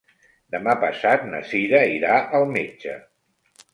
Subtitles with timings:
[0.53, 2.97] Demà passat na Cira irà al metge.